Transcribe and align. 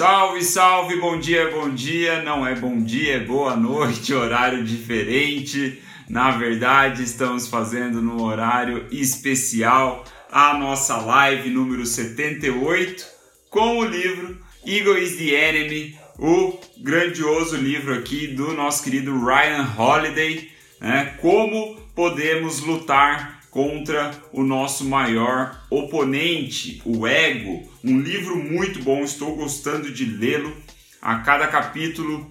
Salve, 0.00 0.42
salve, 0.42 0.96
bom 0.96 1.18
dia, 1.18 1.50
bom 1.50 1.68
dia. 1.68 2.22
Não 2.22 2.46
é 2.46 2.54
bom 2.54 2.82
dia, 2.82 3.16
é 3.16 3.20
boa 3.20 3.54
noite, 3.54 4.14
horário 4.16 4.64
diferente. 4.64 5.78
Na 6.08 6.30
verdade, 6.30 7.02
estamos 7.02 7.48
fazendo 7.48 8.00
no 8.00 8.22
horário 8.22 8.86
especial 8.90 10.02
a 10.32 10.56
nossa 10.56 10.96
live 10.96 11.50
número 11.50 11.84
78 11.84 13.06
com 13.50 13.76
o 13.76 13.84
livro 13.84 14.40
Ego 14.66 14.96
is 14.96 15.18
the 15.18 15.34
Enemy, 15.34 15.94
o 16.18 16.58
grandioso 16.78 17.56
livro 17.56 17.92
aqui 17.92 18.28
do 18.28 18.54
nosso 18.54 18.82
querido 18.82 19.22
Ryan 19.22 19.68
Holiday, 19.76 20.50
né? 20.80 21.14
Como 21.20 21.76
podemos 21.94 22.60
lutar 22.60 23.39
contra 23.50 24.12
o 24.32 24.42
nosso 24.42 24.84
maior 24.84 25.64
oponente, 25.68 26.80
o 26.84 27.06
ego. 27.06 27.68
Um 27.82 28.00
livro 28.00 28.36
muito 28.36 28.82
bom, 28.82 29.02
estou 29.02 29.36
gostando 29.36 29.90
de 29.90 30.04
lê-lo. 30.04 30.56
A 31.02 31.18
cada 31.18 31.46
capítulo 31.46 32.30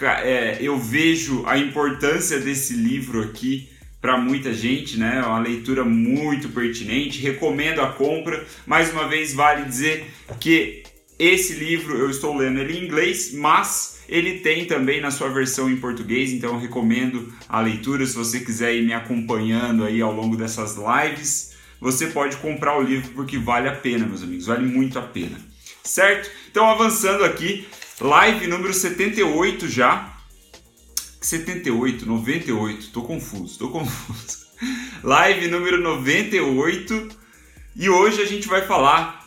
é, 0.00 0.58
eu 0.60 0.78
vejo 0.78 1.44
a 1.46 1.58
importância 1.58 2.38
desse 2.38 2.74
livro 2.74 3.22
aqui 3.22 3.68
para 4.00 4.18
muita 4.18 4.52
gente, 4.52 4.98
né? 4.98 5.20
É 5.22 5.26
uma 5.26 5.38
leitura 5.38 5.82
muito 5.82 6.50
pertinente. 6.50 7.20
Recomendo 7.20 7.80
a 7.80 7.90
compra. 7.90 8.44
Mais 8.66 8.92
uma 8.92 9.08
vez, 9.08 9.32
vale 9.32 9.64
dizer 9.64 10.06
que 10.38 10.82
esse 11.18 11.54
livro 11.54 11.96
eu 11.96 12.10
estou 12.10 12.36
lendo 12.36 12.60
ele 12.60 12.78
em 12.78 12.84
inglês, 12.84 13.32
mas 13.32 13.93
ele 14.08 14.40
tem 14.40 14.66
também 14.66 15.00
na 15.00 15.10
sua 15.10 15.28
versão 15.28 15.70
em 15.70 15.76
português, 15.76 16.32
então 16.32 16.58
recomendo 16.58 17.32
a 17.48 17.60
leitura 17.60 18.04
se 18.06 18.14
você 18.14 18.40
quiser 18.40 18.74
ir 18.74 18.84
me 18.84 18.92
acompanhando 18.92 19.84
aí 19.84 20.00
ao 20.00 20.12
longo 20.12 20.36
dessas 20.36 20.76
lives. 20.76 21.54
Você 21.80 22.08
pode 22.08 22.36
comprar 22.36 22.78
o 22.78 22.82
livro 22.82 23.10
porque 23.10 23.38
vale 23.38 23.68
a 23.68 23.74
pena, 23.74 24.06
meus 24.06 24.22
amigos, 24.22 24.46
vale 24.46 24.66
muito 24.66 24.98
a 24.98 25.02
pena. 25.02 25.38
Certo? 25.82 26.30
Então 26.50 26.68
avançando 26.68 27.24
aqui, 27.24 27.66
live 28.00 28.46
número 28.46 28.72
78 28.72 29.68
já. 29.68 30.12
78, 31.20 32.06
98, 32.06 32.90
tô 32.90 33.02
confuso, 33.02 33.58
tô 33.58 33.70
confuso. 33.70 34.44
Live 35.02 35.48
número 35.48 35.80
98 35.80 37.08
e 37.76 37.90
hoje 37.90 38.22
a 38.22 38.26
gente 38.26 38.46
vai 38.46 38.62
falar 38.62 39.23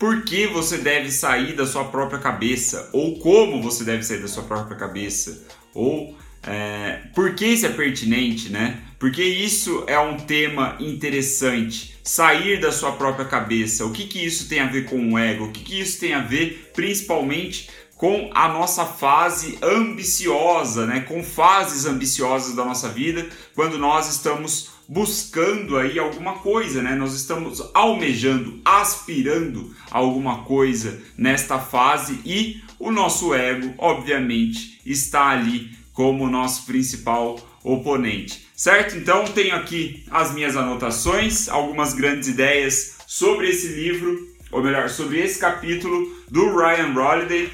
por 0.00 0.22
que 0.22 0.46
você 0.46 0.78
deve 0.78 1.12
sair 1.12 1.54
da 1.54 1.66
sua 1.66 1.84
própria 1.84 2.18
cabeça, 2.18 2.88
ou 2.90 3.18
como 3.18 3.62
você 3.62 3.84
deve 3.84 4.02
sair 4.02 4.18
da 4.18 4.28
sua 4.28 4.42
própria 4.44 4.74
cabeça, 4.74 5.46
ou 5.74 6.16
é, 6.42 7.02
por 7.14 7.34
que 7.34 7.44
isso 7.44 7.66
é 7.66 7.68
pertinente, 7.68 8.48
né? 8.48 8.80
Porque 8.98 9.22
isso 9.22 9.84
é 9.86 9.98
um 10.00 10.16
tema 10.16 10.74
interessante. 10.80 12.00
Sair 12.02 12.58
da 12.58 12.72
sua 12.72 12.92
própria 12.92 13.26
cabeça. 13.26 13.84
O 13.84 13.92
que, 13.92 14.06
que 14.06 14.24
isso 14.24 14.48
tem 14.48 14.60
a 14.60 14.66
ver 14.66 14.86
com 14.86 15.12
o 15.12 15.18
ego? 15.18 15.44
O 15.44 15.52
que, 15.52 15.62
que 15.62 15.78
isso 15.78 16.00
tem 16.00 16.14
a 16.14 16.20
ver 16.20 16.70
principalmente 16.74 17.68
com 17.94 18.30
a 18.34 18.48
nossa 18.48 18.86
fase 18.86 19.58
ambiciosa, 19.62 20.86
né? 20.86 21.00
Com 21.00 21.22
fases 21.22 21.84
ambiciosas 21.84 22.56
da 22.56 22.64
nossa 22.64 22.88
vida, 22.88 23.28
quando 23.54 23.76
nós 23.76 24.08
estamos 24.08 24.70
buscando 24.90 25.78
aí 25.78 26.00
alguma 26.00 26.38
coisa, 26.40 26.82
né? 26.82 26.96
Nós 26.96 27.14
estamos 27.14 27.62
almejando, 27.72 28.60
aspirando 28.64 29.72
a 29.88 29.98
alguma 29.98 30.42
coisa 30.42 31.00
nesta 31.16 31.60
fase 31.60 32.18
e 32.24 32.60
o 32.76 32.90
nosso 32.90 33.32
ego, 33.32 33.72
obviamente, 33.78 34.80
está 34.84 35.28
ali 35.28 35.70
como 35.92 36.28
nosso 36.28 36.66
principal 36.66 37.38
oponente. 37.62 38.48
Certo? 38.56 38.96
Então 38.96 39.24
tenho 39.26 39.54
aqui 39.54 40.04
as 40.10 40.34
minhas 40.34 40.56
anotações, 40.56 41.48
algumas 41.48 41.94
grandes 41.94 42.28
ideias 42.28 42.96
sobre 43.06 43.48
esse 43.48 43.68
livro, 43.68 44.28
ou 44.50 44.60
melhor, 44.60 44.90
sobre 44.90 45.20
esse 45.20 45.38
capítulo 45.38 46.16
do 46.28 46.52
Ryan 46.52 46.92
Holiday, 46.98 47.48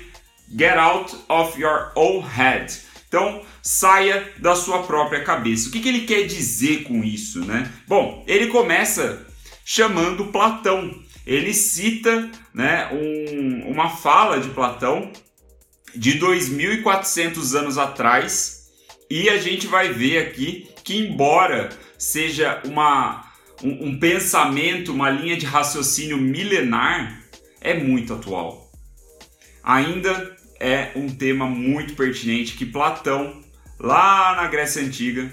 Get 0.56 0.78
Out 0.78 1.14
of 1.28 1.60
Your 1.60 1.92
Own 1.94 2.20
Head. 2.22 2.86
Então, 3.08 3.42
saia 3.62 4.32
da 4.38 4.54
sua 4.54 4.82
própria 4.82 5.22
cabeça. 5.22 5.68
O 5.68 5.72
que, 5.72 5.80
que 5.80 5.88
ele 5.88 6.02
quer 6.02 6.26
dizer 6.26 6.82
com 6.84 7.04
isso, 7.04 7.44
né? 7.44 7.72
Bom, 7.86 8.24
ele 8.26 8.48
começa 8.48 9.26
chamando 9.64 10.26
Platão. 10.26 10.94
Ele 11.26 11.52
cita 11.52 12.30
né, 12.54 12.88
um, 12.92 13.70
uma 13.70 13.90
fala 13.90 14.40
de 14.40 14.48
Platão 14.50 15.10
de 15.94 16.18
2.400 16.18 17.58
anos 17.58 17.78
atrás 17.78 18.68
e 19.10 19.28
a 19.28 19.38
gente 19.38 19.66
vai 19.66 19.92
ver 19.92 20.18
aqui 20.18 20.68
que, 20.84 20.98
embora 20.98 21.70
seja 21.98 22.60
uma, 22.64 23.24
um, 23.62 23.88
um 23.88 23.98
pensamento, 23.98 24.92
uma 24.92 25.10
linha 25.10 25.36
de 25.36 25.46
raciocínio 25.46 26.16
milenar, 26.16 27.22
é 27.60 27.74
muito 27.74 28.14
atual. 28.14 28.70
Ainda 29.62 30.36
é 30.60 30.92
um 30.96 31.08
tema 31.08 31.46
muito 31.46 31.94
pertinente 31.94 32.56
que 32.56 32.66
Platão, 32.66 33.40
lá 33.78 34.34
na 34.36 34.48
Grécia 34.48 34.82
Antiga, 34.82 35.30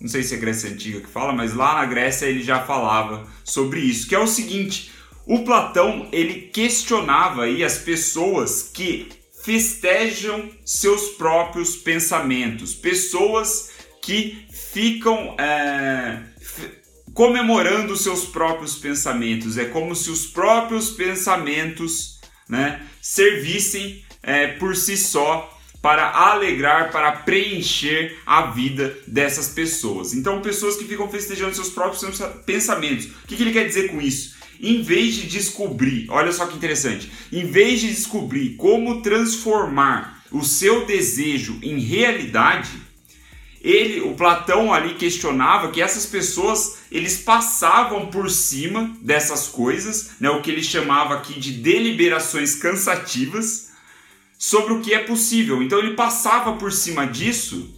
não 0.00 0.08
sei 0.08 0.22
se 0.22 0.34
é 0.34 0.38
Grécia 0.38 0.70
Antiga 0.70 1.00
que 1.00 1.08
fala, 1.08 1.32
mas 1.32 1.54
lá 1.54 1.74
na 1.74 1.86
Grécia 1.86 2.26
ele 2.26 2.42
já 2.42 2.60
falava 2.60 3.26
sobre 3.44 3.80
isso, 3.80 4.08
que 4.08 4.14
é 4.14 4.18
o 4.18 4.26
seguinte: 4.26 4.90
o 5.26 5.44
Platão 5.44 6.08
ele 6.12 6.50
questionava 6.52 7.44
aí 7.44 7.62
as 7.62 7.78
pessoas 7.78 8.62
que 8.62 9.08
festejam 9.44 10.50
seus 10.64 11.10
próprios 11.10 11.76
pensamentos, 11.76 12.74
pessoas 12.74 13.70
que 14.00 14.46
ficam 14.50 15.36
é, 15.38 16.22
comemorando 17.14 17.96
seus 17.96 18.24
próprios 18.24 18.76
pensamentos. 18.76 19.58
É 19.58 19.64
como 19.64 19.94
se 19.94 20.10
os 20.10 20.26
próprios 20.26 20.90
pensamentos 20.90 22.20
né, 22.48 22.84
servissem 23.00 24.04
é, 24.22 24.46
por 24.46 24.76
si 24.76 24.96
só 24.96 25.48
para 25.82 26.10
alegrar, 26.10 26.92
para 26.92 27.10
preencher 27.10 28.16
a 28.24 28.42
vida 28.46 28.96
dessas 29.06 29.48
pessoas. 29.48 30.14
Então, 30.14 30.40
pessoas 30.40 30.76
que 30.76 30.84
ficam 30.84 31.08
festejando 31.08 31.56
seus 31.56 31.70
próprios 31.70 32.20
pensamentos. 32.46 33.06
O 33.06 33.26
que, 33.26 33.36
que 33.36 33.42
ele 33.42 33.52
quer 33.52 33.66
dizer 33.66 33.90
com 33.90 34.00
isso? 34.00 34.36
Em 34.60 34.80
vez 34.80 35.16
de 35.16 35.26
descobrir, 35.26 36.06
olha 36.08 36.30
só 36.30 36.46
que 36.46 36.56
interessante, 36.56 37.10
em 37.32 37.44
vez 37.44 37.80
de 37.80 37.88
descobrir 37.88 38.54
como 38.54 39.02
transformar 39.02 40.22
o 40.30 40.44
seu 40.44 40.86
desejo 40.86 41.58
em 41.60 41.80
realidade, 41.80 42.70
ele, 43.60 44.00
o 44.02 44.14
Platão 44.14 44.72
ali 44.72 44.94
questionava 44.94 45.72
que 45.72 45.82
essas 45.82 46.06
pessoas 46.06 46.78
eles 46.92 47.18
passavam 47.18 48.06
por 48.06 48.30
cima 48.30 48.96
dessas 49.00 49.48
coisas, 49.48 50.12
né, 50.20 50.30
o 50.30 50.42
que 50.42 50.50
ele 50.50 50.62
chamava 50.62 51.14
aqui 51.14 51.38
de 51.40 51.52
deliberações 51.54 52.54
cansativas 52.54 53.71
sobre 54.42 54.72
o 54.72 54.80
que 54.80 54.92
é 54.92 54.98
possível. 54.98 55.62
Então 55.62 55.78
ele 55.78 55.94
passava 55.94 56.54
por 56.54 56.72
cima 56.72 57.06
disso 57.06 57.72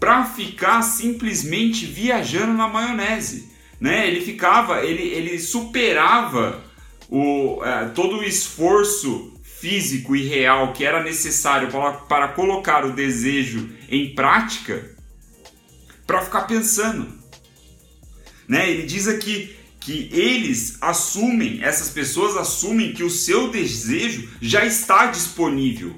para 0.00 0.24
ficar 0.24 0.80
simplesmente 0.80 1.84
viajando 1.84 2.54
na 2.54 2.66
maionese, 2.66 3.52
né? 3.78 4.08
Ele 4.08 4.22
ficava, 4.22 4.82
ele, 4.82 5.02
ele 5.02 5.38
superava 5.38 6.64
o, 7.10 7.62
é, 7.62 7.90
todo 7.90 8.20
o 8.20 8.24
esforço 8.24 9.38
físico 9.42 10.16
e 10.16 10.26
real 10.26 10.72
que 10.72 10.82
era 10.82 11.02
necessário 11.02 11.70
para, 11.70 11.92
para 11.92 12.28
colocar 12.28 12.86
o 12.86 12.92
desejo 12.92 13.68
em 13.86 14.14
prática 14.14 14.96
para 16.06 16.22
ficar 16.22 16.44
pensando. 16.46 17.18
Né? 18.48 18.70
Ele 18.70 18.84
diz 18.84 19.06
aqui 19.06 19.57
que 19.80 20.10
eles 20.12 20.76
assumem, 20.80 21.62
essas 21.62 21.90
pessoas 21.90 22.36
assumem 22.36 22.92
que 22.92 23.04
o 23.04 23.10
seu 23.10 23.50
desejo 23.50 24.28
já 24.40 24.64
está 24.64 25.06
disponível. 25.06 25.96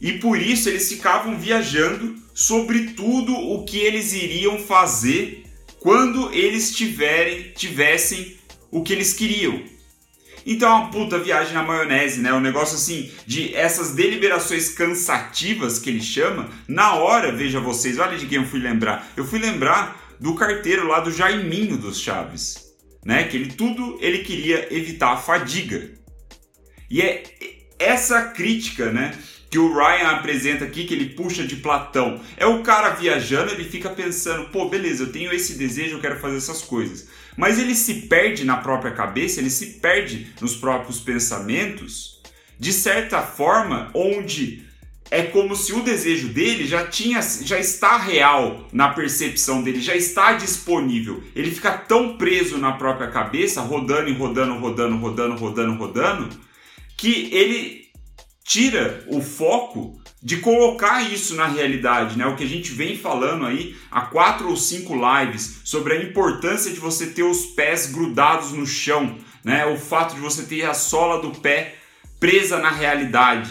E 0.00 0.14
por 0.14 0.40
isso 0.40 0.68
eles 0.68 0.88
ficavam 0.88 1.38
viajando 1.38 2.16
sobre 2.34 2.90
tudo 2.94 3.34
o 3.34 3.64
que 3.64 3.78
eles 3.78 4.12
iriam 4.12 4.58
fazer 4.58 5.44
quando 5.78 6.32
eles 6.32 6.74
tiverem, 6.74 7.52
tivessem 7.54 8.36
o 8.70 8.82
que 8.82 8.92
eles 8.92 9.12
queriam. 9.12 9.62
Então 10.46 10.70
é 10.70 10.74
uma 10.74 10.90
puta 10.90 11.18
viagem 11.18 11.52
na 11.52 11.62
maionese, 11.62 12.20
né? 12.20 12.32
Um 12.32 12.40
negócio 12.40 12.76
assim 12.76 13.10
de 13.26 13.54
essas 13.54 13.92
deliberações 13.92 14.70
cansativas 14.70 15.78
que 15.78 15.90
ele 15.90 16.02
chama. 16.02 16.48
Na 16.66 16.94
hora, 16.94 17.30
veja 17.30 17.60
vocês, 17.60 17.98
olha 17.98 18.16
de 18.16 18.26
quem 18.26 18.38
eu 18.38 18.46
fui 18.46 18.60
lembrar. 18.60 19.06
Eu 19.16 19.26
fui 19.26 19.38
lembrar 19.38 19.99
do 20.20 20.34
carteiro 20.34 20.86
lá 20.86 21.00
do 21.00 21.10
Jaiminho 21.10 21.78
dos 21.78 21.98
Chaves, 21.98 22.74
né? 23.04 23.24
Que 23.24 23.38
ele 23.38 23.52
tudo 23.52 23.98
ele 24.00 24.18
queria 24.18 24.72
evitar 24.72 25.12
a 25.12 25.16
fadiga. 25.16 25.90
E 26.90 27.00
é 27.00 27.22
essa 27.78 28.24
crítica, 28.28 28.92
né? 28.92 29.16
Que 29.48 29.58
o 29.58 29.72
Ryan 29.72 30.10
apresenta 30.10 30.64
aqui, 30.64 30.84
que 30.84 30.94
ele 30.94 31.14
puxa 31.14 31.44
de 31.44 31.56
Platão. 31.56 32.20
É 32.36 32.46
o 32.46 32.62
cara 32.62 32.90
viajando, 32.90 33.50
ele 33.50 33.64
fica 33.64 33.88
pensando, 33.88 34.50
pô, 34.50 34.68
beleza, 34.68 35.04
eu 35.04 35.12
tenho 35.12 35.32
esse 35.32 35.54
desejo, 35.54 35.96
eu 35.96 36.00
quero 36.00 36.20
fazer 36.20 36.36
essas 36.36 36.62
coisas. 36.62 37.08
Mas 37.36 37.58
ele 37.58 37.74
se 37.74 38.02
perde 38.02 38.44
na 38.44 38.58
própria 38.58 38.92
cabeça, 38.92 39.40
ele 39.40 39.50
se 39.50 39.80
perde 39.80 40.32
nos 40.40 40.54
próprios 40.54 41.00
pensamentos, 41.00 42.20
de 42.58 42.72
certa 42.72 43.22
forma, 43.22 43.90
onde 43.94 44.69
é 45.10 45.22
como 45.22 45.56
se 45.56 45.72
o 45.72 45.82
desejo 45.82 46.28
dele 46.28 46.66
já 46.66 46.86
tinha, 46.86 47.20
já 47.20 47.58
está 47.58 47.96
real 47.96 48.68
na 48.72 48.90
percepção 48.90 49.62
dele, 49.62 49.80
já 49.80 49.96
está 49.96 50.34
disponível. 50.34 51.22
Ele 51.34 51.50
fica 51.50 51.72
tão 51.72 52.16
preso 52.16 52.58
na 52.58 52.72
própria 52.72 53.08
cabeça, 53.08 53.60
rodando 53.60 54.08
e 54.08 54.12
rodando, 54.12 54.54
rodando, 54.58 54.96
rodando, 54.96 55.34
rodando, 55.36 55.74
rodando, 55.74 56.28
que 56.96 57.28
ele 57.32 57.88
tira 58.44 59.04
o 59.08 59.20
foco 59.20 60.00
de 60.22 60.36
colocar 60.36 61.02
isso 61.02 61.34
na 61.34 61.46
realidade, 61.46 62.16
né? 62.16 62.26
O 62.26 62.36
que 62.36 62.44
a 62.44 62.48
gente 62.48 62.72
vem 62.72 62.96
falando 62.96 63.46
aí 63.46 63.74
há 63.90 64.02
quatro 64.02 64.48
ou 64.48 64.56
cinco 64.56 64.94
lives 64.94 65.60
sobre 65.64 65.94
a 65.94 66.02
importância 66.02 66.70
de 66.70 66.78
você 66.78 67.06
ter 67.06 67.22
os 67.22 67.46
pés 67.46 67.86
grudados 67.90 68.52
no 68.52 68.66
chão, 68.66 69.16
né? 69.42 69.66
O 69.66 69.76
fato 69.76 70.14
de 70.14 70.20
você 70.20 70.42
ter 70.44 70.64
a 70.66 70.74
sola 70.74 71.20
do 71.22 71.30
pé 71.40 71.76
presa 72.20 72.58
na 72.58 72.70
realidade. 72.70 73.50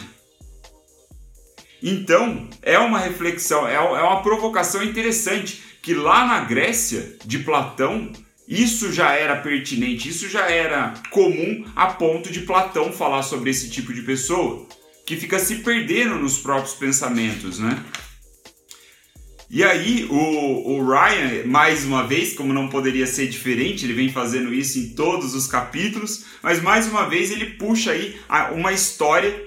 Então, 1.82 2.48
é 2.62 2.78
uma 2.78 3.00
reflexão, 3.00 3.68
é, 3.68 3.76
é 3.76 3.80
uma 3.80 4.22
provocação 4.22 4.84
interessante 4.84 5.64
que 5.82 5.94
lá 5.94 6.26
na 6.26 6.42
Grécia 6.42 7.18
de 7.26 7.40
Platão 7.40 8.12
isso 8.48 8.92
já 8.92 9.14
era 9.14 9.36
pertinente, 9.36 10.10
isso 10.10 10.28
já 10.28 10.50
era 10.50 10.96
comum 11.12 11.66
a 11.76 11.88
ponto 11.88 12.32
de 12.32 12.42
Platão 12.42 12.92
falar 12.92 13.22
sobre 13.22 13.52
esse 13.52 13.70
tipo 13.70 13.94
de 13.94 14.02
pessoa 14.02 14.68
que 15.06 15.16
fica 15.16 15.38
se 15.38 15.58
perdendo 15.58 16.16
nos 16.16 16.40
próprios 16.40 16.74
pensamentos, 16.74 17.60
né? 17.60 17.84
E 19.52 19.64
aí, 19.64 20.06
o, 20.12 20.74
o, 20.74 20.88
Ryan, 20.88 21.46
mais 21.46 21.84
uma 21.84 22.06
vez, 22.06 22.34
como 22.34 22.54
não 22.54 22.68
poderia 22.70 23.08
ser 23.08 23.28
diferente, 23.28 23.84
ele 23.84 23.94
vem 23.94 24.12
fazendo 24.12 24.54
isso 24.54 24.78
em 24.78 24.90
todos 24.90 25.34
os 25.34 25.48
capítulos, 25.48 26.26
mas 26.44 26.62
mais 26.62 26.88
uma 26.88 27.10
vez 27.10 27.32
ele 27.32 27.48
puxa 27.52 27.92
aí 27.92 28.20
uma 28.54 28.72
história 28.72 29.44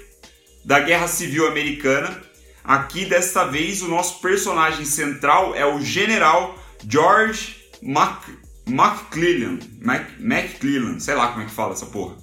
da 0.65 0.81
Guerra 0.81 1.09
Civil 1.09 1.47
Americana. 1.47 2.23
Aqui, 2.65 3.05
desta 3.05 3.45
vez, 3.45 3.83
o 3.83 3.89
nosso 3.89 4.21
personagem 4.21 4.85
central 4.85 5.55
é 5.55 5.67
o 5.67 5.81
General 5.81 6.59
George 6.89 7.57
Mac, 7.83 8.29
McClellan, 8.67 9.59
Mac, 9.81 10.09
McClellan, 10.21 11.01
sei 11.01 11.15
lá 11.15 11.29
como 11.29 11.43
é 11.43 11.47
que 11.47 11.53
fala 11.53 11.73
essa 11.73 11.87
porra. 11.87 12.17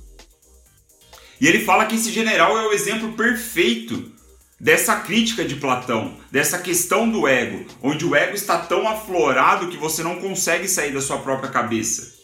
E 1.40 1.48
ele 1.48 1.64
fala 1.64 1.86
que 1.86 1.96
esse 1.96 2.12
general 2.12 2.58
é 2.58 2.68
o 2.68 2.74
exemplo 2.74 3.14
perfeito 3.14 4.12
dessa 4.60 4.98
crítica 4.98 5.46
de 5.46 5.56
Platão, 5.56 6.18
dessa 6.30 6.60
questão 6.60 7.10
do 7.10 7.28
ego, 7.28 7.66
onde 7.82 8.06
o 8.06 8.14
ego 8.14 8.36
está 8.36 8.58
tão 8.58 8.88
aflorado 8.88 9.70
que 9.70 9.78
você 9.78 10.04
não 10.04 10.20
consegue 10.20 10.68
sair 10.68 10.94
da 10.94 11.02
sua 11.02 11.20
própria 11.20 11.50
cabeça. 11.50 12.19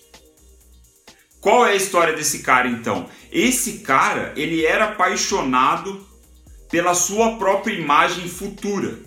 Qual 1.45 1.63
é 1.63 1.73
a 1.73 1.75
história 1.75 2.15
desse 2.15 2.39
cara 2.39 2.67
então? 2.67 3.07
Esse 3.31 3.73
cara, 3.81 4.33
ele 4.35 4.65
era 4.65 4.85
apaixonado 4.85 6.03
pela 6.71 6.95
sua 6.95 7.37
própria 7.37 7.75
imagem 7.75 8.27
futura. 8.27 8.97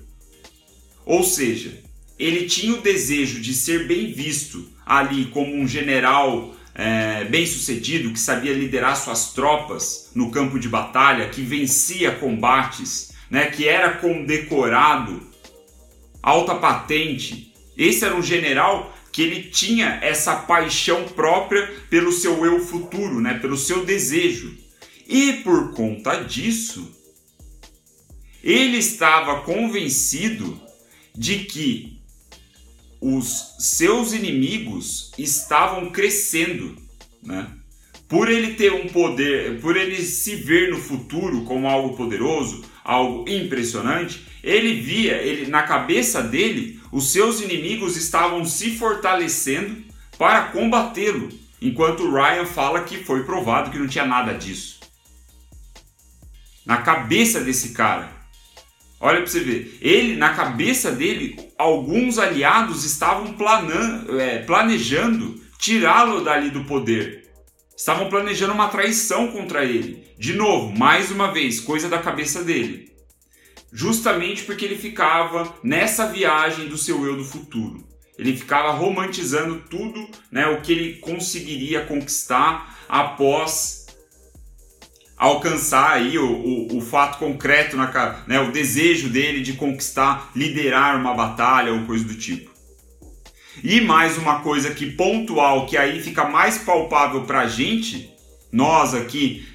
Ou 1.05 1.25
seja, 1.25 1.83
ele 2.17 2.47
tinha 2.47 2.75
o 2.75 2.81
desejo 2.81 3.41
de 3.41 3.53
ser 3.53 3.89
bem 3.89 4.13
visto 4.13 4.69
ali 4.87 5.25
como 5.33 5.53
um 5.53 5.67
general 5.67 6.55
é, 6.77 7.25
bem 7.25 7.45
sucedido, 7.45 8.13
que 8.13 8.21
sabia 8.21 8.53
liderar 8.53 8.97
suas 8.97 9.33
tropas 9.33 10.13
no 10.15 10.31
campo 10.31 10.61
de 10.61 10.69
batalha, 10.69 11.31
que 11.31 11.43
vencia 11.43 12.13
combates, 12.13 13.15
né, 13.29 13.47
que 13.47 13.67
era 13.67 13.95
condecorado, 13.95 15.27
alta 16.23 16.55
patente. 16.55 17.53
Esse 17.77 18.05
era 18.05 18.15
um 18.15 18.23
general 18.23 18.97
que 19.19 19.23
ele 19.23 19.43
tinha 19.43 19.99
essa 20.01 20.37
paixão 20.37 21.03
própria 21.09 21.67
pelo 21.91 22.13
seu 22.13 22.47
eu 22.47 22.65
futuro, 22.65 23.21
né, 23.21 23.35
pelo 23.35 23.57
seu 23.57 23.85
desejo. 23.85 24.57
E 25.09 25.33
por 25.43 25.73
conta 25.73 26.23
disso, 26.23 26.89
ele 28.45 28.77
estava 28.77 29.41
convencido 29.41 30.61
de 31.13 31.41
que 31.41 31.99
os 33.01 33.57
seus 33.59 34.13
inimigos 34.13 35.11
estavam 35.19 35.91
crescendo, 35.91 36.77
né? 37.21 37.51
Por 38.07 38.31
ele 38.31 38.55
ter 38.55 38.73
um 38.73 38.87
poder, 38.87 39.61
por 39.61 39.77
ele 39.77 40.01
se 40.01 40.37
ver 40.37 40.71
no 40.71 40.79
futuro 40.79 41.43
como 41.43 41.67
algo 41.67 41.97
poderoso, 41.97 42.65
algo 42.89 43.29
impressionante, 43.29 44.27
ele 44.43 44.81
via, 44.81 45.19
ele 45.19 45.51
na 45.51 45.63
cabeça 45.63 46.23
dele, 46.23 46.81
os 46.91 47.13
seus 47.13 47.43
inimigos 47.43 47.99
estavam 47.99 48.47
se 48.47 48.79
fortalecendo 48.79 49.85
para 50.17 50.47
combatê-lo, 50.47 51.29
enquanto 51.61 52.11
Ryan 52.11 52.47
fala 52.47 52.85
que 52.85 53.05
foi 53.05 53.25
provado 53.25 53.71
que 53.71 53.79
não 53.79 53.87
tinha 53.87 54.07
nada 54.07 54.33
disso. 54.33 54.81
Na 56.65 56.79
cabeça 56.79 57.41
desse 57.43 57.75
cara, 57.75 58.17
Olha 59.01 59.19
para 59.19 59.27
você 59.29 59.39
ver. 59.39 59.79
Ele, 59.81 60.17
na 60.17 60.35
cabeça 60.35 60.91
dele, 60.91 61.39
alguns 61.57 62.19
aliados 62.19 62.85
estavam 62.85 63.35
planando, 63.35 64.21
é, 64.21 64.41
planejando 64.41 65.41
tirá-lo 65.57 66.25
dali 66.25 66.51
do 66.51 66.65
poder. 66.65 67.31
Estavam 67.77 68.09
planejando 68.09 68.53
uma 68.53 68.67
traição 68.67 69.29
contra 69.29 69.65
ele. 69.65 69.98
De 70.19 70.33
novo, 70.35 70.77
mais 70.77 71.13
uma 71.13 71.33
vez, 71.33 71.61
coisa 71.61 71.89
da 71.89 71.99
cabeça 71.99 72.43
dele. 72.43 72.91
Justamente 73.73 74.43
porque 74.43 74.65
ele 74.65 74.77
ficava 74.77 75.55
nessa 75.63 76.09
viagem 76.09 76.67
do 76.67 76.77
seu 76.77 77.07
eu 77.07 77.17
do 77.17 77.25
futuro. 77.25 77.87
Ele 78.19 78.37
ficava 78.37 78.73
romantizando 78.73 79.63
tudo, 79.71 80.09
né, 80.33 80.49
o 80.49 80.61
que 80.61 80.73
ele 80.73 80.95
conseguiria 80.95 81.85
conquistar 81.85 82.77
após 82.89 83.87
alcançar 85.17 85.93
aí 85.93 86.19
o, 86.19 86.29
o, 86.29 86.79
o 86.79 86.81
fato 86.81 87.19
concreto, 87.19 87.77
na, 87.77 88.25
né, 88.27 88.41
o 88.41 88.51
desejo 88.51 89.09
dele 89.09 89.41
de 89.41 89.53
conquistar, 89.53 90.33
liderar 90.35 91.01
uma 91.01 91.15
batalha 91.15 91.73
ou 91.73 91.87
coisa 91.87 92.05
do 92.05 92.15
tipo. 92.15 92.51
E 93.63 93.81
mais 93.81 94.19
uma 94.19 94.41
coisa 94.41 94.75
que 94.75 94.91
pontual, 94.91 95.67
que 95.67 95.77
aí 95.77 96.03
fica 96.03 96.25
mais 96.25 96.59
palpável 96.59 97.23
para 97.23 97.43
a 97.43 97.49
gente, 97.49 98.13
nós 98.51 98.95
aqui 98.95 99.47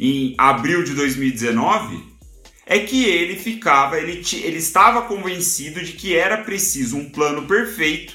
em 0.00 0.34
abril 0.38 0.82
de 0.82 0.94
2019, 0.94 2.02
é 2.66 2.78
que 2.78 3.04
ele 3.04 3.36
ficava, 3.36 3.98
ele, 3.98 4.22
ele 4.32 4.58
estava 4.58 5.02
convencido 5.02 5.84
de 5.84 5.92
que 5.92 6.16
era 6.16 6.38
preciso 6.38 6.96
um 6.96 7.10
plano 7.10 7.46
perfeito 7.46 8.14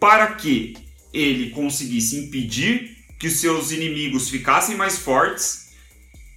para 0.00 0.28
que 0.28 0.76
ele 1.12 1.50
conseguisse 1.50 2.16
impedir 2.16 2.96
que 3.18 3.26
os 3.26 3.38
seus 3.38 3.70
inimigos 3.70 4.30
ficassem 4.30 4.76
mais 4.76 4.98
fortes 4.98 5.70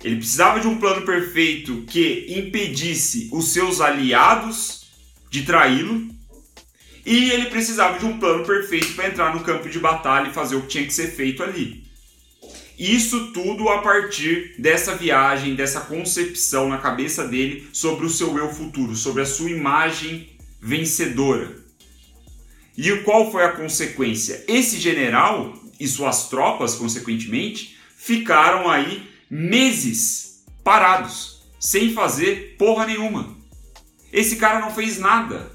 ele 0.03 0.17
precisava 0.17 0.59
de 0.59 0.67
um 0.67 0.77
plano 0.77 1.05
perfeito 1.05 1.83
que 1.87 2.25
impedisse 2.27 3.29
os 3.31 3.53
seus 3.53 3.79
aliados 3.79 4.85
de 5.31 5.43
traí-lo. 5.43 6.13
E 7.05 7.31
ele 7.31 7.45
precisava 7.45 7.97
de 7.97 8.05
um 8.05 8.19
plano 8.19 8.45
perfeito 8.45 8.93
para 8.93 9.07
entrar 9.07 9.33
no 9.33 9.43
campo 9.43 9.69
de 9.69 9.79
batalha 9.79 10.29
e 10.29 10.33
fazer 10.33 10.57
o 10.57 10.61
que 10.61 10.67
tinha 10.67 10.85
que 10.85 10.93
ser 10.93 11.07
feito 11.07 11.41
ali. 11.41 11.82
Isso 12.77 13.31
tudo 13.31 13.69
a 13.69 13.81
partir 13.81 14.55
dessa 14.57 14.95
viagem, 14.95 15.55
dessa 15.55 15.81
concepção 15.81 16.67
na 16.67 16.77
cabeça 16.77 17.27
dele 17.27 17.67
sobre 17.71 18.05
o 18.05 18.09
seu 18.09 18.37
eu 18.37 18.49
futuro, 18.49 18.95
sobre 18.95 19.21
a 19.21 19.25
sua 19.25 19.49
imagem 19.49 20.29
vencedora. 20.59 21.63
E 22.75 22.91
qual 23.03 23.31
foi 23.31 23.43
a 23.43 23.51
consequência? 23.51 24.43
Esse 24.47 24.79
general 24.79 25.53
e 25.79 25.87
suas 25.87 26.29
tropas, 26.29 26.73
consequentemente, 26.75 27.77
ficaram 27.95 28.69
aí 28.69 29.07
meses 29.29 30.43
parados, 30.63 31.43
sem 31.59 31.93
fazer 31.93 32.55
porra 32.57 32.85
nenhuma. 32.85 33.37
Esse 34.11 34.37
cara 34.37 34.59
não 34.59 34.73
fez 34.73 34.97
nada. 34.97 35.51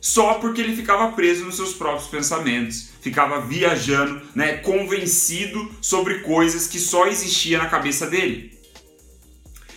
Só 0.00 0.34
porque 0.34 0.60
ele 0.60 0.76
ficava 0.76 1.12
preso 1.12 1.44
nos 1.44 1.56
seus 1.56 1.72
próprios 1.72 2.08
pensamentos, 2.08 2.90
ficava 3.04 3.38
viajando, 3.38 4.22
né, 4.34 4.54
convencido 4.54 5.70
sobre 5.78 6.20
coisas 6.20 6.66
que 6.66 6.80
só 6.80 7.06
existia 7.06 7.58
na 7.58 7.66
cabeça 7.66 8.06
dele. 8.06 8.58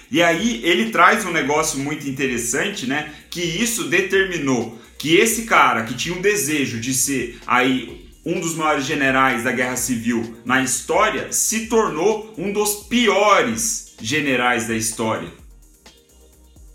E 0.10 0.24
aí 0.24 0.62
ele 0.63 0.91
traz 0.91 1.25
um 1.25 1.31
negócio 1.34 1.77
muito 1.77 2.07
interessante, 2.07 2.88
né, 2.88 3.13
que 3.29 3.41
isso 3.41 3.89
determinou 3.89 4.79
que 4.98 5.17
esse 5.17 5.43
cara 5.43 5.84
que 5.84 5.93
tinha 5.93 6.15
um 6.15 6.22
desejo 6.22 6.79
de 6.79 6.93
ser 6.93 7.38
aí 7.46 8.07
um 8.25 8.39
dos 8.39 8.55
maiores 8.55 8.86
generais 8.86 9.43
da 9.43 9.51
guerra 9.51 9.75
civil 9.75 10.38
na 10.46 10.62
história, 10.62 11.29
se 11.31 11.67
tornou 11.67 12.34
um 12.38 12.53
dos 12.53 12.86
piores 12.88 13.93
generais 14.01 14.69
da 14.69 14.75
história. 14.75 15.29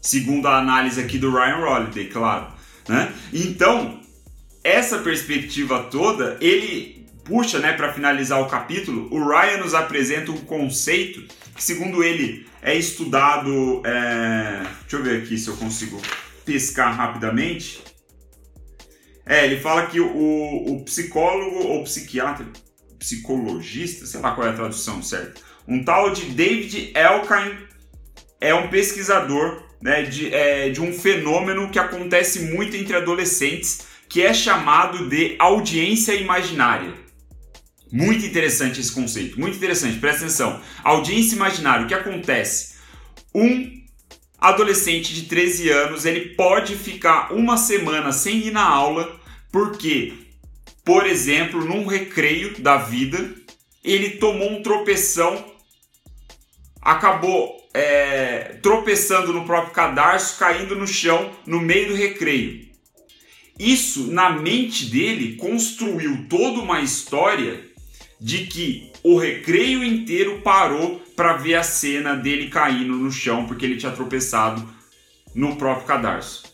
Segundo 0.03 0.49
a 0.49 0.59
análise 0.59 1.01
aqui 1.01 1.17
do 1.17 1.31
Ryan 1.31 1.65
Holiday, 1.65 2.09
claro. 2.09 2.49
Né? 2.87 3.11
Então, 3.33 4.02
essa 4.65 4.99
perspectiva 4.99 5.85
toda, 5.85 6.37
ele 6.41 7.03
puxa, 7.25 7.59
né, 7.59 7.73
para 7.73 7.93
finalizar 7.93 8.41
o 8.41 8.49
capítulo, 8.49 9.09
o 9.13 9.29
Ryan 9.29 9.59
nos 9.59 9.75
apresenta 9.75 10.31
um 10.31 10.39
conceito 10.39 11.23
que, 11.55 11.63
segundo 11.63 12.03
ele, 12.03 12.47
é 12.61 12.75
estudado. 12.75 13.83
É... 13.85 14.63
Deixa 14.83 14.97
eu 14.97 15.03
ver 15.03 15.23
aqui 15.23 15.39
se 15.39 15.49
eu 15.49 15.57
consigo 15.57 16.01
pescar 16.45 16.95
rapidamente. 16.95 17.83
É, 19.25 19.47
ele 19.47 19.61
fala 19.61 19.87
que 19.87 20.01
o, 20.01 20.65
o 20.67 20.85
psicólogo 20.85 21.65
ou 21.69 21.85
psiquiatra, 21.85 22.45
psicologista, 22.99 24.05
sei 24.05 24.21
lá 24.21 24.33
qual 24.33 24.47
é 24.47 24.51
a 24.51 24.55
tradução 24.55 25.01
certa, 25.01 25.41
um 25.67 25.85
tal 25.85 26.13
de 26.13 26.25
David 26.27 26.93
Elkind 26.95 27.57
é 28.41 28.53
um 28.53 28.69
pesquisador 28.69 29.63
né, 29.81 30.03
de, 30.03 30.35
é, 30.35 30.71
de 30.71 30.81
um 30.81 30.93
fenômeno 30.93 31.71
que 31.71 31.79
acontece 31.79 32.41
muito 32.53 32.77
entre 32.77 32.97
adolescentes, 32.97 33.87
que 34.13 34.21
é 34.21 34.35
chamado 34.35 35.09
de 35.09 35.37
audiência 35.39 36.13
imaginária. 36.13 36.93
Muito 37.91 38.27
interessante 38.27 38.79
esse 38.79 38.93
conceito, 38.93 39.41
muito 39.41 39.57
interessante, 39.57 39.99
presta 39.99 40.27
atenção. 40.27 40.61
Audiência 40.85 41.35
imaginária, 41.35 41.87
o 41.87 41.89
que 41.89 41.95
acontece? 41.95 42.75
Um 43.35 43.71
adolescente 44.39 45.15
de 45.15 45.23
13 45.23 45.71
anos, 45.71 46.05
ele 46.05 46.35
pode 46.35 46.77
ficar 46.77 47.33
uma 47.33 47.57
semana 47.57 48.13
sem 48.13 48.49
ir 48.49 48.51
na 48.51 48.63
aula, 48.63 49.19
porque, 49.51 50.13
por 50.85 51.07
exemplo, 51.07 51.65
num 51.65 51.87
recreio 51.87 52.61
da 52.61 52.77
vida, 52.77 53.35
ele 53.83 54.19
tomou 54.19 54.53
um 54.53 54.63
tropeção, 54.63 55.43
acabou 56.83 57.67
é, 57.73 58.59
tropeçando 58.63 59.33
no 59.33 59.47
próprio 59.47 59.73
cadarço, 59.73 60.39
caindo 60.39 60.77
no 60.77 60.87
chão 60.87 61.33
no 61.47 61.59
meio 61.59 61.89
do 61.89 61.95
recreio. 61.95 62.72
Isso, 63.59 64.09
na 64.09 64.31
mente 64.31 64.87
dele, 64.87 65.37
construiu 65.37 66.27
toda 66.29 66.61
uma 66.61 66.81
história 66.81 67.65
de 68.21 68.47
que 68.47 68.91
o 69.03 69.19
recreio 69.19 69.83
inteiro 69.83 70.41
parou 70.43 71.01
para 71.17 71.35
ver 71.35 71.57
a 71.57 71.63
cena 71.63 72.15
dele 72.15 72.49
caindo 72.49 72.95
no 72.95 73.11
chão 73.11 73.47
porque 73.47 73.67
ele 73.67 73.77
tinha 73.77 73.93
tropeçado 73.93 74.67
no 75.35 75.57
próprio 75.57 75.87
cadarço. 75.87 76.53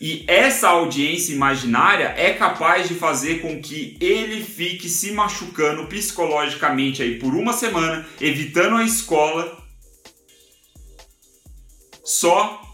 E 0.00 0.24
essa 0.28 0.68
audiência 0.68 1.32
imaginária 1.32 2.14
é 2.16 2.32
capaz 2.32 2.88
de 2.88 2.94
fazer 2.94 3.40
com 3.40 3.60
que 3.60 3.96
ele 4.00 4.44
fique 4.44 4.88
se 4.88 5.10
machucando 5.10 5.86
psicologicamente 5.86 7.02
aí 7.02 7.18
por 7.18 7.34
uma 7.34 7.52
semana, 7.52 8.06
evitando 8.20 8.76
a 8.76 8.84
escola, 8.84 9.58
só 12.04 12.67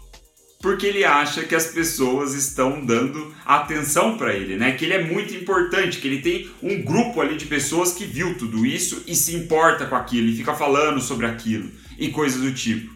porque 0.65 0.87
ele 0.87 1.05
acha 1.05 1.43
que 1.43 1.53
as 1.53 1.67
pessoas 1.67 2.33
estão 2.33 2.83
dando 2.83 3.31
atenção 3.45 4.17
para 4.17 4.33
ele, 4.33 4.55
né? 4.55 4.71
Que 4.71 4.85
ele 4.85 4.95
é 4.95 5.03
muito 5.03 5.31
importante, 5.35 5.99
que 5.99 6.07
ele 6.07 6.23
tem 6.23 6.49
um 6.59 6.81
grupo 6.81 7.21
ali 7.21 7.37
de 7.37 7.45
pessoas 7.45 7.93
que 7.93 8.03
viu 8.03 8.35
tudo 8.35 8.65
isso 8.65 9.03
e 9.05 9.15
se 9.15 9.35
importa 9.35 9.85
com 9.85 9.95
aquilo 9.95 10.27
e 10.27 10.35
fica 10.35 10.55
falando 10.55 10.99
sobre 10.99 11.27
aquilo 11.27 11.69
e 11.99 12.09
coisas 12.09 12.41
do 12.41 12.51
tipo. 12.51 12.91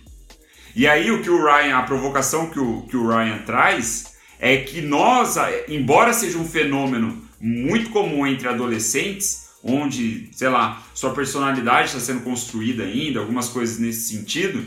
E 0.76 0.88
aí 0.88 1.12
o 1.12 1.22
que 1.22 1.30
o 1.30 1.46
Ryan, 1.46 1.78
a 1.78 1.84
provocação 1.84 2.50
que 2.50 2.60
o, 2.60 2.88
que 2.90 2.98
o 2.98 3.08
Ryan 3.08 3.38
traz 3.46 4.16
é 4.40 4.58
que 4.58 4.82
nós, 4.82 5.36
embora 5.68 6.12
seja 6.12 6.40
um 6.40 6.50
fenômeno 6.50 7.22
muito 7.40 7.92
comum 7.92 8.26
entre 8.26 8.48
adolescentes, 8.48 9.50
onde, 9.64 10.32
sei 10.32 10.50
lá, 10.50 10.82
sua 10.96 11.14
personalidade 11.14 11.90
está 11.90 12.00
sendo 12.00 12.22
construída 12.22 12.82
ainda, 12.82 13.20
algumas 13.20 13.48
coisas 13.48 13.78
nesse 13.78 14.16
sentido, 14.16 14.66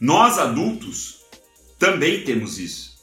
nós 0.00 0.38
adultos 0.38 1.23
também 1.78 2.24
temos 2.24 2.58
isso. 2.58 2.94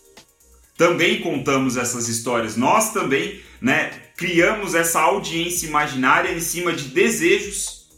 Também 0.77 1.21
contamos 1.21 1.77
essas 1.77 2.07
histórias. 2.07 2.55
Nós 2.55 2.91
também 2.91 3.41
né, 3.61 3.91
criamos 4.17 4.73
essa 4.73 4.99
audiência 4.99 5.67
imaginária 5.67 6.31
em 6.31 6.39
cima 6.39 6.73
de 6.73 6.85
desejos 6.85 7.89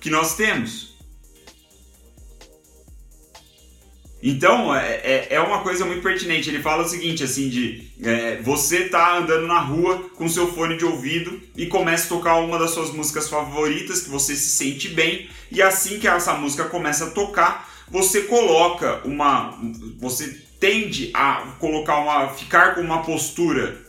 que 0.00 0.10
nós 0.10 0.36
temos. 0.36 0.90
Então 4.22 4.74
é, 4.74 5.00
é, 5.02 5.28
é 5.30 5.40
uma 5.40 5.62
coisa 5.62 5.84
muito 5.86 6.02
pertinente. 6.02 6.50
Ele 6.50 6.62
fala 6.62 6.84
o 6.84 6.88
seguinte, 6.88 7.24
assim, 7.24 7.48
de 7.48 7.90
é, 8.02 8.36
você 8.42 8.88
tá 8.88 9.16
andando 9.18 9.46
na 9.46 9.60
rua 9.60 10.10
com 10.14 10.28
seu 10.28 10.52
fone 10.52 10.76
de 10.76 10.84
ouvido 10.84 11.40
e 11.56 11.66
começa 11.66 12.04
a 12.04 12.08
tocar 12.08 12.36
uma 12.36 12.58
das 12.58 12.72
suas 12.72 12.90
músicas 12.90 13.28
favoritas 13.28 14.02
que 14.02 14.10
você 14.10 14.36
se 14.36 14.50
sente 14.50 14.88
bem 14.88 15.28
e 15.50 15.62
assim 15.62 15.98
que 15.98 16.06
essa 16.06 16.34
música 16.34 16.64
começa 16.64 17.06
a 17.06 17.10
tocar, 17.10 17.69
você 17.90 18.22
coloca 18.22 19.00
uma. 19.04 19.58
Você 19.98 20.42
tende 20.58 21.10
a 21.12 21.54
colocar 21.58 21.98
uma. 21.98 22.28
ficar 22.28 22.74
com 22.74 22.80
uma 22.80 23.02
postura 23.02 23.80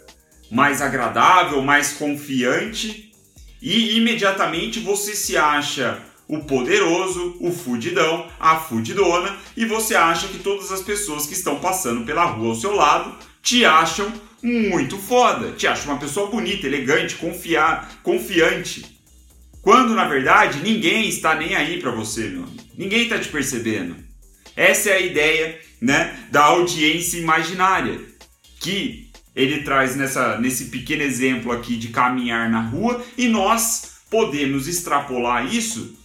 mais 0.50 0.82
agradável, 0.82 1.62
mais 1.62 1.94
confiante, 1.94 3.14
e 3.62 3.98
imediatamente 3.98 4.80
você 4.80 5.16
se 5.16 5.38
acha 5.38 6.04
o 6.28 6.40
poderoso, 6.40 7.38
o 7.40 7.52
fudidão, 7.52 8.28
a 8.40 8.58
fudidona, 8.58 9.38
e 9.56 9.66
você 9.66 9.96
acha 9.96 10.28
que 10.28 10.40
todas 10.40 10.72
as 10.72 10.82
pessoas 10.82 11.26
que 11.26 11.34
estão 11.34 11.60
passando 11.60 12.06
pela 12.06 12.26
rua 12.26 12.50
ao 12.50 12.56
seu 12.56 12.74
lado 12.74 13.16
te 13.42 13.66
acham 13.66 14.12
muito 14.42 14.98
foda, 14.98 15.52
te 15.52 15.68
acham 15.68 15.92
uma 15.92 16.00
pessoa 16.00 16.30
bonita, 16.30 16.66
elegante, 16.66 17.16
confiar, 17.16 18.00
confiante. 18.02 19.01
Quando 19.62 19.94
na 19.94 20.06
verdade 20.06 20.60
ninguém 20.62 21.08
está 21.08 21.36
nem 21.36 21.56
aí 21.56 21.80
para 21.80 21.92
você, 21.92 22.28
meu 22.30 22.44
amigo. 22.44 22.64
Ninguém 22.78 23.04
está 23.04 23.20
te 23.20 23.30
percebendo. 23.30 23.96
Essa 24.56 24.90
é 24.90 24.94
a 24.94 25.02
ideia, 25.02 25.60
né, 25.80 26.16
da 26.32 26.44
audiência 26.44 27.18
imaginária 27.18 28.00
que 28.60 29.10
ele 29.36 29.64
traz 29.64 29.96
nessa, 29.96 30.38
nesse 30.40 30.66
pequeno 30.66 31.04
exemplo 31.04 31.52
aqui 31.52 31.78
de 31.78 31.90
caminhar 31.90 32.50
na 32.50 32.62
rua 32.62 33.04
e 33.18 33.28
nós 33.28 34.02
podemos 34.10 34.68
extrapolar 34.68 35.54
isso 35.54 35.98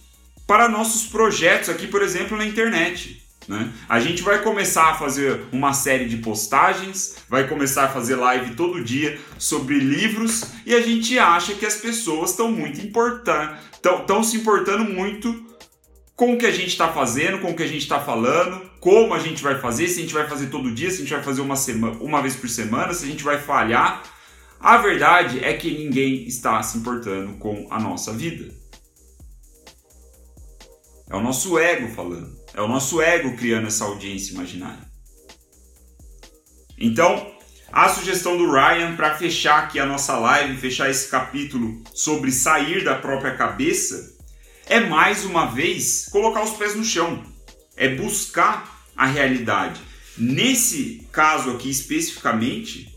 para 0.47 0.69
nossos 0.69 1.07
projetos 1.09 1.67
aqui, 1.67 1.87
por 1.87 2.01
exemplo, 2.01 2.37
na 2.37 2.45
internet. 2.45 3.21
Né? 3.47 3.71
A 3.87 3.99
gente 3.99 4.21
vai 4.21 4.41
começar 4.43 4.91
a 4.91 4.95
fazer 4.95 5.41
uma 5.51 5.73
série 5.73 6.05
de 6.05 6.17
postagens, 6.17 7.15
vai 7.29 7.47
começar 7.47 7.85
a 7.85 7.89
fazer 7.89 8.15
live 8.15 8.55
todo 8.55 8.83
dia 8.83 9.19
sobre 9.37 9.79
livros 9.79 10.43
e 10.65 10.75
a 10.75 10.81
gente 10.81 11.17
acha 11.17 11.53
que 11.53 11.65
as 11.65 11.75
pessoas 11.75 12.31
estão 12.31 12.51
muito 12.51 12.81
importando, 12.81 13.55
estão 13.73 14.21
se 14.21 14.35
importando 14.35 14.83
muito 14.83 15.47
com 16.13 16.33
o 16.33 16.37
que 16.37 16.45
a 16.47 16.51
gente 16.51 16.69
está 16.69 16.91
fazendo, 16.91 17.39
com 17.39 17.51
o 17.51 17.55
que 17.55 17.63
a 17.63 17.67
gente 17.67 17.83
está 17.83 17.99
falando, 17.99 18.59
como 18.79 19.13
a 19.13 19.19
gente 19.19 19.41
vai 19.41 19.59
fazer, 19.59 19.87
se 19.87 19.99
a 19.99 20.01
gente 20.01 20.13
vai 20.13 20.27
fazer 20.27 20.47
todo 20.47 20.73
dia, 20.73 20.89
se 20.89 20.97
a 20.97 20.99
gente 20.99 21.13
vai 21.13 21.23
fazer 21.23 21.41
uma, 21.41 21.55
semana, 21.55 21.95
uma 22.01 22.21
vez 22.21 22.35
por 22.35 22.49
semana, 22.49 22.93
se 22.93 23.05
a 23.05 23.07
gente 23.07 23.23
vai 23.23 23.39
falhar. 23.39 24.03
A 24.59 24.77
verdade 24.77 25.43
é 25.43 25.53
que 25.53 25.69
ninguém 25.69 26.27
está 26.27 26.61
se 26.63 26.79
importando 26.79 27.33
com 27.33 27.67
a 27.69 27.79
nossa 27.79 28.11
vida. 28.11 28.51
É 31.09 31.15
o 31.15 31.21
nosso 31.21 31.57
ego 31.57 31.87
falando. 31.93 32.37
É 32.53 32.61
o 32.61 32.67
nosso 32.67 33.01
ego 33.01 33.35
criando 33.37 33.67
essa 33.67 33.85
audiência 33.85 34.33
imaginária. 34.33 34.85
Então, 36.77 37.31
a 37.71 37.89
sugestão 37.89 38.37
do 38.37 38.51
Ryan 38.51 38.95
para 38.95 39.17
fechar 39.17 39.63
aqui 39.63 39.79
a 39.79 39.85
nossa 39.85 40.17
live, 40.17 40.57
fechar 40.57 40.89
esse 40.89 41.09
capítulo 41.09 41.81
sobre 41.93 42.31
sair 42.31 42.83
da 42.83 42.95
própria 42.95 43.35
cabeça, 43.35 44.15
é 44.65 44.79
mais 44.79 45.25
uma 45.25 45.45
vez 45.45 46.07
colocar 46.11 46.43
os 46.43 46.51
pés 46.51 46.75
no 46.75 46.83
chão, 46.83 47.23
é 47.75 47.95
buscar 47.95 48.85
a 48.95 49.05
realidade. 49.05 49.81
Nesse 50.17 51.07
caso 51.11 51.51
aqui 51.51 51.69
especificamente, 51.69 52.93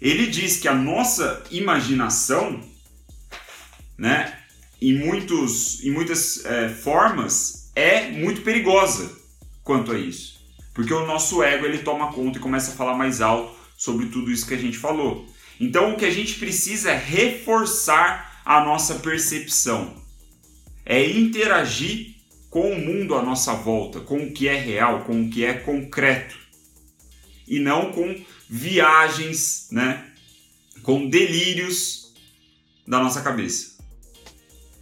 ele 0.00 0.26
diz 0.26 0.58
que 0.58 0.68
a 0.68 0.74
nossa 0.74 1.42
imaginação, 1.50 2.60
né, 3.96 4.43
em, 4.90 4.98
muitos, 4.98 5.82
em 5.82 5.90
muitas 5.90 6.44
é, 6.44 6.68
formas, 6.68 7.70
é 7.74 8.10
muito 8.10 8.42
perigosa 8.42 9.10
quanto 9.62 9.92
a 9.92 9.98
isso. 9.98 10.34
Porque 10.74 10.92
o 10.92 11.06
nosso 11.06 11.42
ego 11.42 11.64
ele 11.64 11.78
toma 11.78 12.12
conta 12.12 12.38
e 12.38 12.42
começa 12.42 12.72
a 12.72 12.74
falar 12.74 12.94
mais 12.94 13.20
alto 13.20 13.56
sobre 13.76 14.06
tudo 14.06 14.30
isso 14.30 14.46
que 14.46 14.54
a 14.54 14.58
gente 14.58 14.76
falou. 14.76 15.26
Então 15.58 15.92
o 15.92 15.96
que 15.96 16.04
a 16.04 16.10
gente 16.10 16.34
precisa 16.34 16.90
é 16.90 16.98
reforçar 16.98 18.42
a 18.44 18.64
nossa 18.64 18.96
percepção. 18.96 19.94
É 20.84 21.08
interagir 21.08 22.14
com 22.50 22.70
o 22.70 22.78
mundo 22.78 23.14
à 23.14 23.22
nossa 23.22 23.54
volta, 23.54 24.00
com 24.00 24.18
o 24.18 24.32
que 24.32 24.48
é 24.48 24.54
real, 24.54 25.04
com 25.04 25.22
o 25.22 25.30
que 25.30 25.44
é 25.44 25.54
concreto. 25.54 26.36
E 27.48 27.58
não 27.58 27.90
com 27.92 28.22
viagens, 28.48 29.68
né? 29.70 30.04
Com 30.82 31.08
delírios 31.08 32.12
da 32.86 32.98
nossa 32.98 33.22
cabeça. 33.22 33.73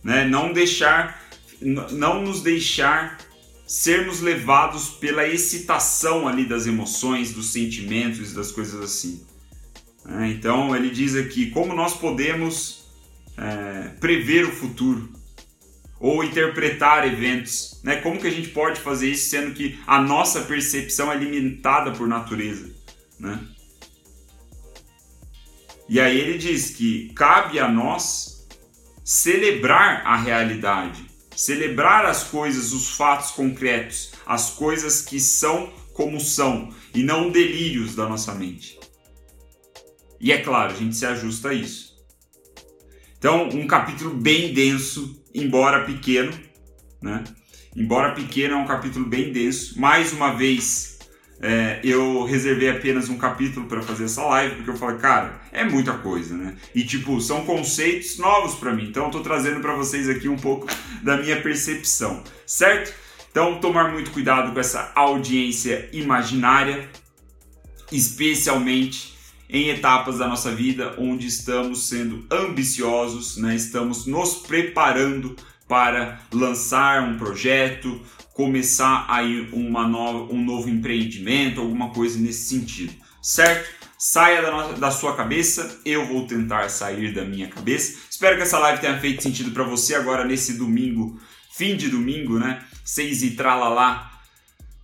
Né? 0.03 0.25
Não 0.25 0.53
deixar 0.53 1.23
não 1.65 2.23
nos 2.23 2.43
deixar 2.43 3.19
sermos 3.67 4.21
levados 4.21 4.91
pela 4.91 5.27
excitação 5.27 6.29
ali 6.29 6.45
das 6.45 6.67
emoções, 6.67 7.33
dos 7.33 7.53
sentimentos 7.53 8.33
das 8.33 8.51
coisas 8.51 8.81
assim. 8.83 9.25
É, 10.07 10.29
então 10.29 10.75
ele 10.75 10.91
diz 10.91 11.15
aqui 11.15 11.51
como 11.51 11.73
nós 11.75 11.95
podemos 11.95 12.85
é, 13.37 13.89
prever 14.01 14.45
o 14.45 14.53
futuro 14.53 15.09
ou 15.99 16.25
interpretar 16.25 17.07
eventos, 17.07 17.81
né? 17.85 17.97
Como 17.97 18.21
que 18.21 18.27
a 18.27 18.31
gente 18.31 18.49
pode 18.49 18.81
fazer 18.81 19.09
isso 19.09 19.31
sendo 19.31 19.55
que 19.55 19.79
a 19.87 20.03
nossa 20.03 20.41
percepção 20.41 21.13
é 21.13 21.17
limitada 21.17 21.93
por 21.93 22.09
natureza, 22.09 22.69
né? 23.21 23.41
E 25.89 26.01
aí 26.01 26.19
ele 26.19 26.39
diz 26.39 26.71
que 26.71 27.13
cabe 27.15 27.61
a 27.61 27.69
nós 27.69 28.32
celebrar 29.05 30.07
a 30.07 30.17
realidade, 30.17 31.07
celebrar 31.37 32.05
as 32.05 32.25
coisas, 32.25 32.73
os 32.73 32.97
fatos 32.97 33.31
concretos, 33.33 34.13
as 34.27 34.51
coisas 34.51 35.03
que 35.03 35.19
são 35.19 35.73
como 35.93 36.21
são 36.21 36.73
e 36.95 37.03
não 37.03 37.31
delírios 37.31 37.95
da 37.95 38.09
nossa 38.09 38.35
mente. 38.35 38.79
E 40.21 40.31
é 40.31 40.39
claro, 40.39 40.73
a 40.73 40.77
gente 40.77 40.97
se 40.97 41.05
ajusta 41.05 41.49
a 41.49 41.55
isso. 41.55 41.93
Então, 43.19 43.49
um 43.49 43.67
capítulo 43.67 44.15
bem 44.15 44.53
denso, 44.53 45.23
embora 45.35 45.85
pequeno, 45.85 46.33
né? 47.01 47.25
Embora 47.75 48.15
pequeno, 48.15 48.55
é 48.55 48.57
um 48.57 48.67
capítulo 48.67 49.07
bem 49.07 49.33
denso. 49.33 49.81
Mais 49.81 50.13
uma 50.13 50.33
vez, 50.35 50.92
é, 51.43 51.81
eu 51.83 52.25
reservei 52.25 52.71
apenas 52.71 53.09
um 53.09 53.19
capítulo 53.19 53.67
para 53.67 53.83
fazer 53.83 54.05
essa 54.05 54.25
live, 54.25 54.55
porque 54.55 54.71
eu 54.71 54.77
falei, 54.77 54.99
cara, 54.99 55.43
é 55.51 55.65
muita 55.65 55.93
coisa, 55.95 56.37
né? 56.37 56.55
E 56.73 56.85
tipo, 56.85 57.21
são 57.21 57.45
conceitos 57.45 58.17
novos 58.17 58.55
para 58.55 58.73
mim, 58.73 58.85
então 58.85 59.07
eu 59.07 59.11
tô 59.11 59.21
trazendo 59.21 59.61
para 59.61 59.75
vocês 59.75 60.09
aqui 60.09 60.29
um 60.29 60.37
pouco 60.37 60.69
da 61.03 61.17
minha 61.17 61.43
percepção, 61.43 62.23
certo? 62.47 62.95
Então, 63.33 63.59
tomar 63.59 63.91
muito 63.91 64.11
cuidado 64.11 64.53
com 64.53 64.61
essa 64.61 64.93
audiência 64.95 65.89
imaginária, 65.91 66.89
especialmente 67.91 69.15
em 69.49 69.71
etapas 69.71 70.19
da 70.19 70.29
nossa 70.29 70.51
vida 70.51 70.95
onde 70.99 71.27
estamos 71.27 71.89
sendo 71.89 72.27
ambiciosos, 72.31 73.39
né? 73.39 73.57
estamos 73.57 74.07
nos 74.07 74.35
preparando 74.35 75.35
para 75.67 76.21
lançar 76.31 77.03
um 77.03 77.17
projeto, 77.17 78.01
começar 78.33 79.07
aí 79.09 79.49
uma 79.53 79.87
nova, 79.87 80.33
um 80.33 80.43
novo 80.43 80.69
empreendimento, 80.69 81.61
alguma 81.61 81.91
coisa 81.91 82.19
nesse 82.19 82.49
sentido, 82.49 82.93
certo? 83.23 83.83
Saia 83.99 84.43
da, 84.43 84.51
nossa, 84.51 84.73
da 84.75 84.91
sua 84.91 85.15
cabeça, 85.15 85.81
eu 85.85 86.07
vou 86.07 86.27
tentar 86.27 86.69
sair 86.69 87.15
da 87.15 87.25
minha 87.25 87.47
cabeça. 87.49 88.01
Espero 88.11 88.37
que 88.37 88.43
essa 88.43 88.59
live 88.59 88.81
tenha 88.81 88.99
feito 88.99 89.23
sentido 89.23 89.53
para 89.53 89.63
você 89.63 89.95
agora 89.95 90.25
nesse 90.25 90.55
domingo, 90.55 91.21
fim 91.55 91.77
de 91.77 91.89
domingo, 91.89 92.39
né? 92.39 92.65
Seis 92.85 93.23
e 93.23 93.33
tralalá 93.33 94.11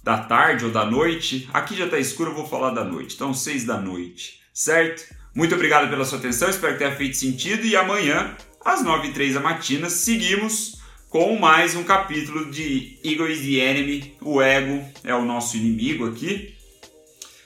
da 0.04 0.18
tarde 0.18 0.64
ou 0.64 0.70
da 0.70 0.84
noite. 0.84 1.48
Aqui 1.52 1.76
já 1.76 1.88
tá 1.88 1.98
escuro, 1.98 2.30
eu 2.30 2.34
vou 2.34 2.46
falar 2.46 2.70
da 2.70 2.84
noite. 2.84 3.16
Então, 3.16 3.34
seis 3.34 3.64
da 3.64 3.80
noite, 3.80 4.40
certo? 4.54 5.12
Muito 5.34 5.54
obrigado 5.54 5.90
pela 5.90 6.04
sua 6.04 6.18
atenção, 6.18 6.48
espero 6.48 6.74
que 6.74 6.78
tenha 6.78 6.94
feito 6.94 7.16
sentido 7.16 7.66
e 7.66 7.76
amanhã, 7.76 8.36
às 8.64 8.82
nove 8.82 9.08
e 9.08 9.12
três 9.12 9.34
da 9.34 9.40
matina, 9.40 9.90
seguimos 9.90 10.77
com 11.08 11.38
mais 11.38 11.74
um 11.74 11.84
capítulo 11.84 12.50
de 12.50 12.98
Ego 13.02 13.26
is 13.26 13.40
the 13.40 13.58
Enemy, 13.58 14.16
o 14.20 14.42
ego 14.42 14.84
é 15.02 15.14
o 15.14 15.24
nosso 15.24 15.56
inimigo 15.56 16.06
aqui. 16.06 16.54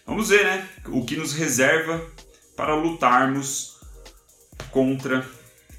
Vamos 0.05 0.31
ver, 0.31 0.45
né? 0.45 0.69
O 0.89 1.05
que 1.05 1.17
nos 1.17 1.33
reserva 1.33 2.05
para 2.57 2.75
lutarmos 2.75 3.79
contra 4.71 5.27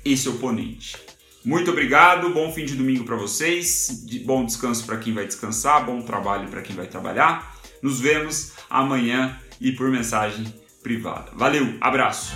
esse 0.04 0.30
oponente. 0.30 0.96
Muito 1.44 1.72
obrigado, 1.72 2.30
bom 2.30 2.54
fim 2.54 2.66
de 2.66 2.76
domingo 2.76 3.04
para 3.04 3.18
vocês, 3.18 4.06
bom 4.24 4.46
descanso 4.46 4.86
para 4.86 4.98
quem 4.98 5.14
vai 5.14 5.28
descansar, 5.28 5.86
bom 5.86 6.02
trabalho 6.02 6.48
para 6.48 6.62
quem 6.62 6.76
vai 6.76 6.88
trabalhar. 6.88 7.54
Nos 7.82 8.00
vemos 8.00 8.54
amanhã 8.70 9.38
e 9.60 9.74
por 9.74 9.90
mensagem 9.90 10.46
privada. 10.82 11.32
Valeu, 11.34 11.78
abraço! 11.82 12.34